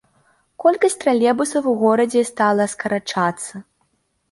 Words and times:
Колькасць 0.63 0.97
тралейбусаў 1.03 1.69
у 1.73 1.75
горадзе 1.83 2.25
стала 2.33 2.69
скарачацца. 2.75 3.65